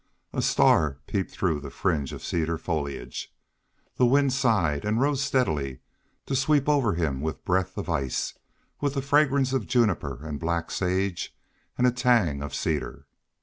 [0.33, 3.31] A star peeped through the fringe of cedar foliage.
[3.97, 5.81] The wind sighed, and rose steadily,
[6.25, 8.33] to sweep over him with breath of ice,
[8.79, 11.37] with the fragrance of juniper and black sage
[11.77, 13.05] and a tang of cedar.